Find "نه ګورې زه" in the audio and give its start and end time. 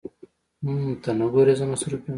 1.19-1.65